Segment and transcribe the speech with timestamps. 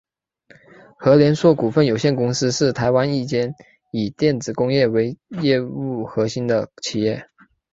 [0.97, 3.53] 禾联硕股份有限公司是台湾一间
[3.91, 7.27] 以电子工业为业务核心的企业。